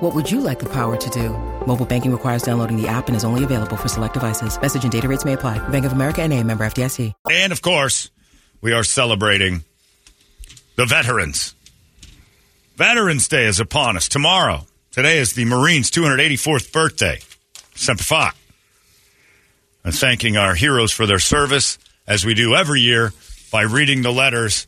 [0.00, 1.28] What would you like the power to do?
[1.66, 4.58] Mobile banking requires downloading the app and is only available for select devices.
[4.58, 5.58] Message and data rates may apply.
[5.68, 7.12] Bank of America and a member FDIC.
[7.30, 8.10] And of course,
[8.62, 9.62] we are celebrating
[10.76, 11.54] the veterans.
[12.76, 14.64] Veterans Day is upon us tomorrow.
[14.90, 17.20] Today is the Marines' 284th birthday.
[17.74, 18.30] Semper Fi.
[19.84, 21.76] And thanking our heroes for their service,
[22.06, 23.12] as we do every year,
[23.52, 24.66] by reading the letters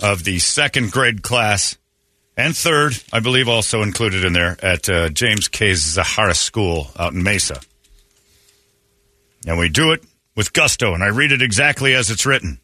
[0.00, 1.76] of the second grade class
[2.36, 5.72] and third, I believe, also included in there at uh, James K.
[5.72, 7.60] Zaharis School out in Mesa.
[9.46, 10.02] And we do it
[10.34, 12.58] with gusto, and I read it exactly as it's written.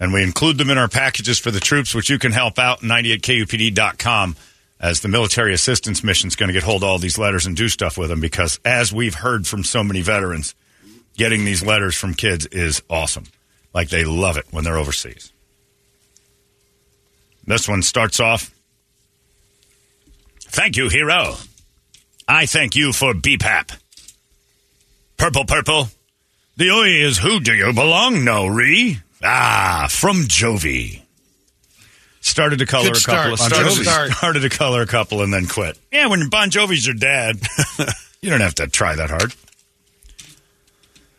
[0.00, 2.80] And we include them in our packages for the troops, which you can help out
[2.80, 4.36] 98kupd.com
[4.80, 7.56] as the military assistance mission is going to get hold of all these letters and
[7.56, 10.56] do stuff with them because as we've heard from so many veterans,
[11.16, 13.24] getting these letters from kids is awesome.
[13.72, 15.31] Like they love it when they're overseas.
[17.46, 18.50] This one starts off.
[20.40, 21.34] Thank you, hero.
[22.28, 23.76] I thank you for BPAP.
[25.16, 25.88] Purple, purple.
[26.56, 28.98] The oi is who do you belong, no re?
[29.24, 31.00] Ah, from Jovi.
[32.20, 33.36] Started to color Good a couple.
[33.36, 33.70] start.
[33.70, 35.78] Started, started to color a couple and then quit.
[35.90, 37.40] Yeah, when Bon Jovi's your dad,
[38.22, 39.34] you don't have to try that hard.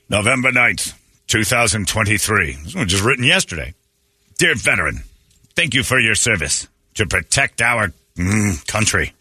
[0.10, 0.94] November 9th,
[1.28, 2.54] 2023.
[2.54, 3.74] This one was just written yesterday.
[4.38, 5.02] Dear veteran,
[5.56, 9.14] thank you for your service to protect our mm, country.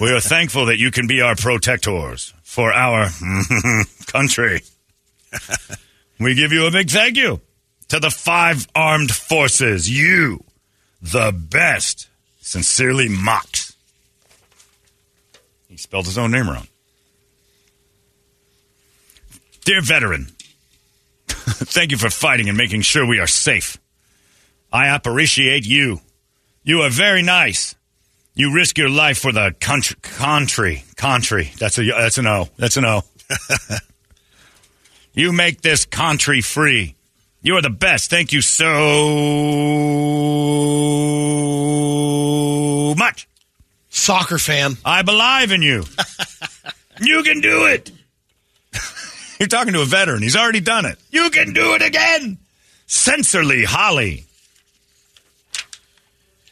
[0.00, 3.08] We are thankful that you can be our protectors for our
[4.06, 4.62] country.
[6.18, 7.40] we give you a big thank you
[7.88, 9.88] to the five armed forces.
[9.88, 10.44] You,
[11.00, 12.08] the best.
[12.40, 13.74] Sincerely, Mox.
[15.68, 16.68] He spelled his own name wrong.
[19.64, 20.28] Dear veteran,
[21.26, 23.76] thank you for fighting and making sure we are safe.
[24.76, 26.02] I appreciate you.
[26.62, 27.74] You are very nice.
[28.34, 29.96] You risk your life for the country.
[30.02, 30.84] Country.
[30.96, 31.50] Country.
[31.58, 32.50] That's a that's an O.
[32.58, 33.02] That's an O.
[35.14, 36.94] you make this country free.
[37.40, 38.10] You are the best.
[38.10, 38.74] Thank you so
[42.98, 43.26] much.
[43.88, 44.76] Soccer fan.
[44.84, 45.84] I believe in you.
[47.00, 47.90] you can do it.
[49.40, 50.22] You're talking to a veteran.
[50.22, 50.98] He's already done it.
[51.10, 52.36] You can do it again.
[52.86, 54.26] Censorly Holly.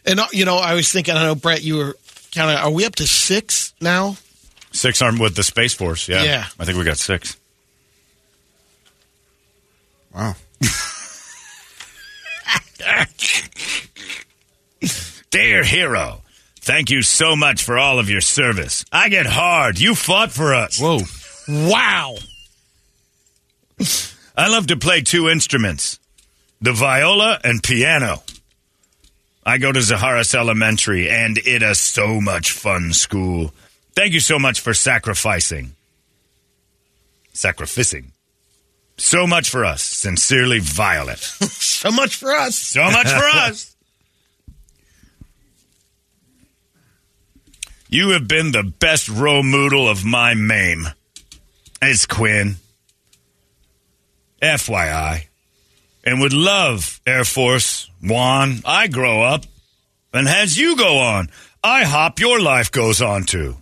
[0.07, 1.15] And uh, you know, I was thinking.
[1.15, 1.97] I know, Brett, you were
[2.35, 2.65] kind of.
[2.65, 4.17] Are we up to six now?
[4.73, 6.09] Six armed with the Space Force.
[6.09, 6.25] Yeah.
[6.25, 6.45] Yeah.
[6.59, 7.37] I think we got six.
[10.15, 10.35] Wow.
[15.31, 16.21] Dear hero,
[16.61, 18.85] thank you so much for all of your service.
[18.93, 19.81] I get hard.
[19.81, 20.79] You fought for us.
[20.81, 21.01] Whoa.
[21.49, 22.17] Wow.
[24.37, 25.99] I love to play two instruments
[26.61, 28.24] the viola and piano.
[29.47, 33.53] I go to Zaharis Elementary, and it is so much fun school.
[33.95, 35.75] Thank you so much for sacrificing.
[37.33, 38.13] Sacrificing.
[38.97, 39.83] So much for us.
[39.83, 41.19] Sincerely, Violet.
[41.85, 42.57] So much for us.
[42.57, 43.77] So much for us.
[47.91, 50.87] You have been the best role model of my mame.
[51.83, 52.57] It's Quinn.
[54.41, 55.27] FYI.
[56.05, 58.61] And would love Air Force One.
[58.65, 59.45] I grow up.
[60.13, 61.29] And as you go on,
[61.63, 63.57] I hop your life goes on too.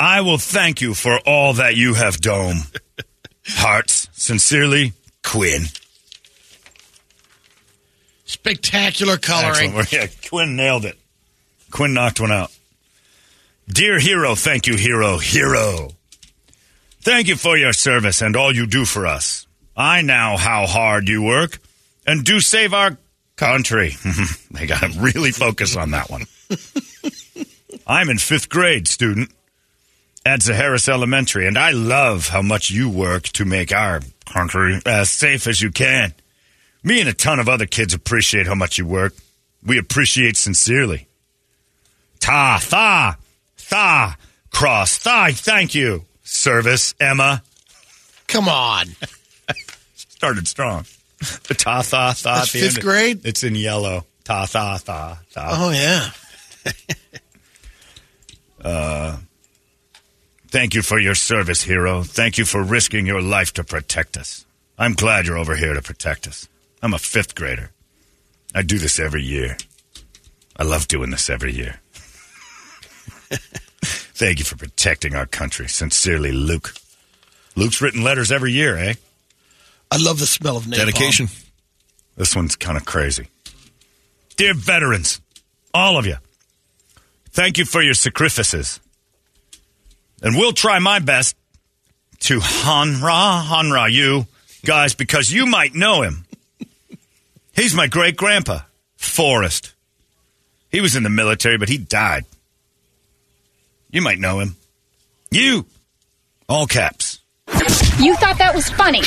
[0.00, 2.56] I will thank you for all that you have done.
[3.46, 5.66] Hearts, sincerely, Quinn.
[8.24, 9.74] Spectacular coloring.
[9.76, 9.92] Excellent.
[9.92, 10.98] Yeah, Quinn nailed it.
[11.70, 12.50] Quinn knocked one out.
[13.68, 15.90] Dear hero, thank you, hero, hero.
[17.02, 19.46] Thank you for your service and all you do for us.
[19.76, 21.58] I know how hard you work
[22.06, 22.96] and do save our
[23.36, 23.94] country.
[24.50, 26.24] they got to really focus on that one.
[27.86, 29.30] I'm in fifth grade, student.
[30.24, 35.10] at Zaharis Elementary, and I love how much you work to make our country as
[35.10, 36.14] safe as you can.
[36.84, 39.14] Me and a ton of other kids appreciate how much you work.
[39.64, 41.06] We appreciate sincerely.
[42.20, 43.16] Ta, tha,
[43.68, 44.16] tha,
[44.50, 46.04] cross, tha, thank you.
[46.22, 47.42] Service, Emma.
[48.28, 48.86] Come on.
[49.94, 50.86] Started strong.
[51.48, 52.22] The ta, tha, tha.
[52.22, 52.84] That's fifth end.
[52.84, 53.20] grade?
[53.24, 54.06] It's in yellow.
[54.24, 55.48] Ta, tha, tha, tha.
[55.50, 56.10] Oh, yeah.
[58.64, 59.16] uh,
[60.52, 62.02] Thank you for your service, hero.
[62.02, 64.44] Thank you for risking your life to protect us.
[64.78, 66.46] I'm glad you're over here to protect us.
[66.82, 67.70] I'm a fifth grader.
[68.54, 69.56] I do this every year.
[70.54, 71.80] I love doing this every year.
[73.32, 75.68] Thank you for protecting our country.
[75.68, 76.74] Sincerely, Luke.
[77.56, 78.94] Luke's written letters every year, eh?
[79.92, 80.76] I love the smell of napalm.
[80.76, 81.28] Dedication.
[82.16, 83.28] This one's kind of crazy.
[84.36, 85.20] Dear veterans,
[85.74, 86.16] all of you,
[87.30, 88.80] thank you for your sacrifices.
[90.22, 91.36] And we'll try my best
[92.20, 94.26] to honra, honra you
[94.64, 96.24] guys because you might know him.
[97.52, 98.60] He's my great grandpa,
[98.96, 99.74] Forrest.
[100.70, 102.24] He was in the military, but he died.
[103.90, 104.56] You might know him.
[105.30, 105.66] You.
[106.48, 107.18] All caps.
[107.98, 109.02] You thought that was funny.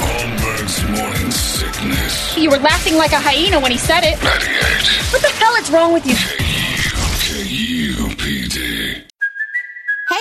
[0.00, 2.36] Holmberg's morning sickness.
[2.36, 4.18] You were laughing like a hyena when he said it.
[4.22, 6.14] 98 What the hell is wrong with you?
[6.14, 7.99] KUPD.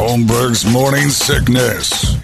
[0.00, 2.16] Holmberg's morning sickness.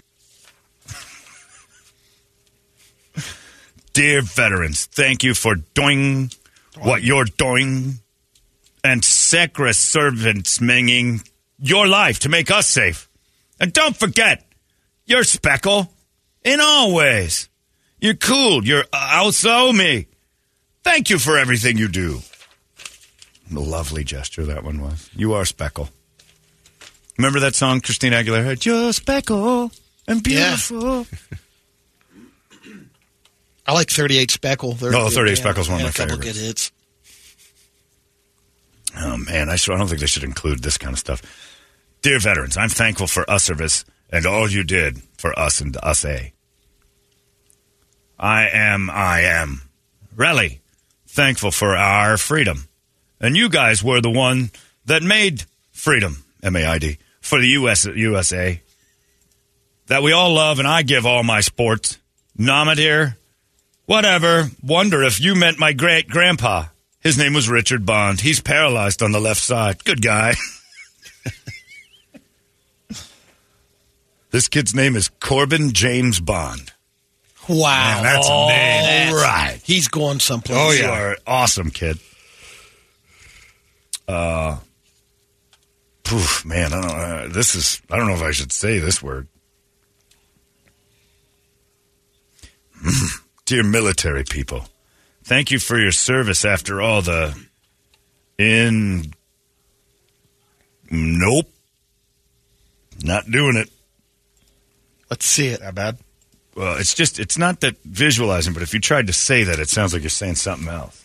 [3.93, 6.31] Dear veterans, thank you for doing
[6.79, 7.99] what you're doing
[8.83, 11.29] and sacred servants minging
[11.59, 13.11] your life to make us safe.
[13.61, 14.51] And don't forget,
[15.05, 15.93] you're speckle
[16.45, 17.51] in all ways.
[18.01, 18.65] You're cool.
[18.65, 20.07] You're also me.
[20.83, 22.21] Thank you for everything you do.
[23.51, 25.11] Lovely gesture that one was.
[25.15, 25.91] You are speckle.
[27.19, 28.67] Remember that song Christina Aguilera had?
[28.67, 29.71] You're speckle
[30.07, 30.51] and Yeah.
[30.57, 31.07] beautiful.
[33.67, 34.79] I like 38 Speckle.
[34.79, 36.39] They're- oh, No, 38 yeah, Speckle's one of my a couple favorites.
[36.39, 36.73] good hits.
[38.99, 41.21] Oh man, I, I don't think they should include this kind of stuff.
[42.03, 46.05] Dear veterans, I'm thankful for us service and all you did for us and us
[46.05, 46.33] a.
[48.19, 49.63] I am, I am,
[50.15, 50.61] really
[51.07, 52.69] thankful for our freedom,
[53.21, 54.51] and you guys were the one
[54.87, 58.61] that made freedom, M A I D, for the US USA.
[59.89, 61.99] That we all love, and I give all my sports.
[62.39, 63.17] Nomadir,
[63.87, 64.51] whatever.
[64.63, 66.67] Wonder if you meant my great grandpa.
[67.01, 68.21] His name was Richard Bond.
[68.21, 69.85] He's paralyzed on the left side.
[69.85, 70.35] Good guy.
[74.31, 76.73] this kid's name is Corbin James Bond.
[77.49, 77.95] Wow.
[77.95, 78.85] Man, that's a Oh, name.
[78.85, 79.61] that's- Right.
[79.65, 80.59] He's going someplace.
[80.59, 81.99] Oh, You are awesome, kid.
[84.09, 84.59] Uh,
[86.07, 86.91] poof, man, I don't.
[86.91, 87.83] Uh, this is.
[87.91, 89.29] I don't know if I should say this word.
[93.45, 94.67] Dear military people,
[95.25, 97.37] thank you for your service after all the.
[98.39, 99.13] In.
[100.91, 101.51] Nope.
[103.03, 103.71] Not doing it.
[105.11, 105.61] Let's see it.
[105.61, 105.99] That bad?
[106.55, 109.69] Well, it's just, it's not that visualizing, but if you tried to say that, it
[109.69, 111.05] sounds like you're saying something else.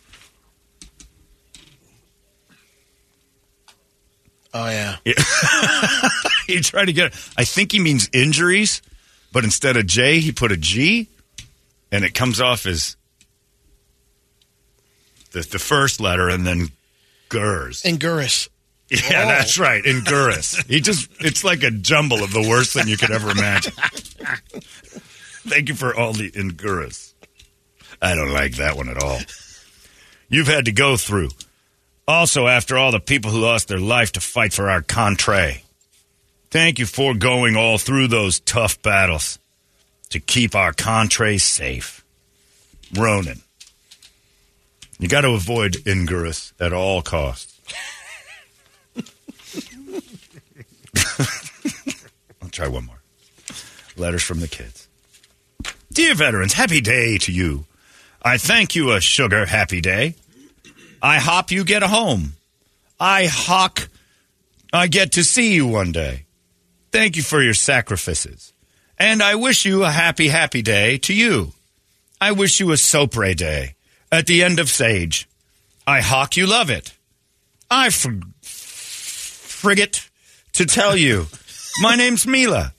[4.54, 4.91] Oh, yeah.
[6.48, 8.82] he tried to get, I think he means injuries,
[9.32, 11.08] but instead of J, he put a G,
[11.92, 12.96] and it comes off as
[15.32, 16.70] the, the first letter and then
[17.30, 17.84] Gers.
[17.84, 18.50] Anguirus.
[18.90, 19.28] Yeah, Oh.
[19.30, 19.82] that's right.
[19.86, 20.66] Ingurus.
[20.68, 23.72] he just, it's like a jumble of the worst thing you could ever imagine.
[25.48, 27.14] Thank you for all the Ingurus.
[28.02, 29.20] I don't like that one at all.
[30.28, 31.30] You've had to go through.
[32.12, 35.64] Also, after all the people who lost their life to fight for our country.
[36.50, 39.40] Thank you for going all through those tough battles
[40.10, 42.04] to keep our country safe.
[42.94, 43.40] Ronan.
[45.00, 47.58] You got to avoid Ingurus at all costs.
[52.42, 53.02] I'll try one more.
[53.96, 54.90] Letters from the kids.
[55.94, 57.68] Dear veterans, happy day to you.
[58.22, 60.16] I thank you a sugar happy day.
[61.02, 62.34] I hop you get a home.
[63.00, 63.90] I hawk
[64.74, 66.26] I get to see you one day.
[66.92, 68.54] Thank you for your sacrifices.
[68.98, 71.54] And I wish you a happy, happy day to you.
[72.22, 73.76] I wish you a Sopre day
[74.12, 75.28] at the end of Sage.
[75.86, 76.94] I hawk you love it.
[77.70, 80.10] I fr- frigate
[80.54, 81.28] to tell you.
[81.82, 82.74] My name's Mila.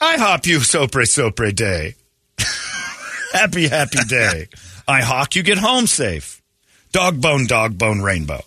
[0.00, 1.94] I hop you Sopre Sopre day.
[3.32, 4.48] happy, happy day.
[4.86, 6.42] I hawk you get home safe.
[6.94, 8.40] Dog bone, dog bone, rainbow.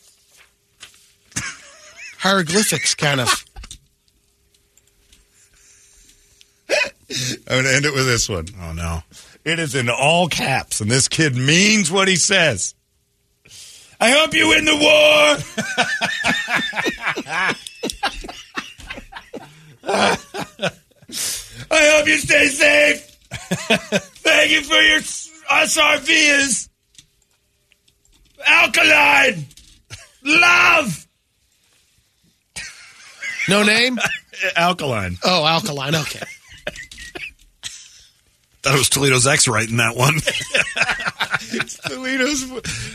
[2.20, 3.46] Hieroglyphics, kind of.
[6.70, 8.46] I'm going to end it with this one.
[8.62, 9.04] Oh no.
[9.44, 12.74] It is in all caps, and this kid means what he says.
[14.00, 15.38] I hope you win the war.
[21.70, 23.02] I hope you stay safe.
[24.24, 26.67] Thank you for your SRVs.
[28.68, 29.46] Alkaline.
[30.24, 31.08] Love.
[33.48, 33.98] No name?
[34.56, 35.18] Alkaline.
[35.24, 35.96] Oh, alkaline.
[35.96, 36.26] Okay.
[38.62, 40.16] Thought it was Toledo's ex writing that one.
[41.50, 42.44] It's Toledo's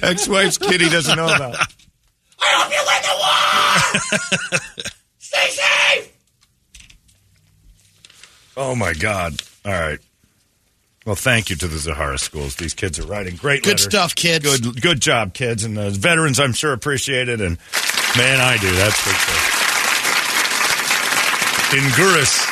[0.02, 1.57] ex-wife's kid he doesn't know about.
[2.38, 3.02] I hope you win
[4.11, 4.91] the war.
[5.19, 6.12] Stay safe.
[8.57, 9.41] Oh my God!
[9.64, 9.99] All right.
[11.04, 12.54] Well, thank you to the Zaharis schools.
[12.56, 13.62] These kids are writing great.
[13.64, 13.85] Good letters.
[13.85, 14.61] stuff, kids.
[14.61, 16.38] Good, good job, kids, and the veterans.
[16.38, 17.59] I'm sure appreciate it, and
[18.16, 18.71] man, I do.
[18.71, 19.59] That's for sure.
[21.73, 22.44] Inguris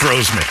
[0.00, 0.42] throws me.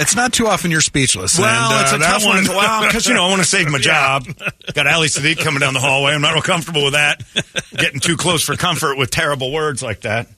[0.00, 1.38] it's not too often you're speechless.
[1.38, 2.44] Well, and, it's uh, a tough one.
[2.48, 4.18] Well, because you know I want to save my Yeah.
[4.20, 4.26] job.
[4.74, 6.12] Got Ali Siddiq coming down the hallway.
[6.12, 7.22] I'm not real comfortable with that.
[7.76, 10.28] Getting too close for comfort with terrible words like that.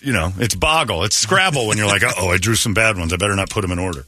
[0.00, 1.04] Just you know, it's boggle.
[1.04, 3.12] It's Scrabble when you're like, oh, I drew some bad ones.
[3.12, 4.04] I better not put them in order.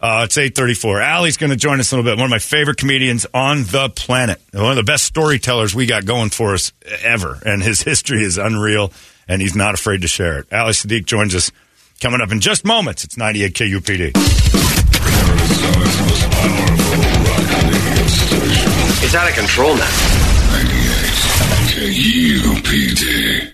[0.00, 1.02] Uh, it's 834.
[1.02, 2.20] Ali's going to join us in a little bit.
[2.20, 4.40] One of my favorite comedians on the planet.
[4.52, 7.38] One of the best storytellers we got going for us ever.
[7.46, 8.92] And his history is unreal,
[9.26, 10.52] and he's not afraid to share it.
[10.52, 11.50] Ali Siddiq joins us
[12.00, 13.04] coming up in just moments.
[13.04, 14.12] It's 98 KUPD.
[14.14, 18.72] Arizona's most powerful rock radio station.
[19.02, 19.90] It's out of control now.
[20.52, 23.52] 98 KUPD.